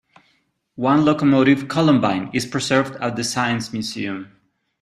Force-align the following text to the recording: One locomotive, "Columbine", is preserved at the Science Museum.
One 0.77 1.05
locomotive, 1.05 1.67
"Columbine", 1.67 2.31
is 2.33 2.47
preserved 2.47 2.95
at 2.95 3.15
the 3.15 3.23
Science 3.23 3.71
Museum. 3.71 4.31